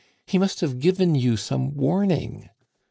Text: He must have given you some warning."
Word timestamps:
He 0.25 0.39
must 0.39 0.61
have 0.61 0.79
given 0.79 1.13
you 1.13 1.37
some 1.37 1.75
warning." 1.75 2.49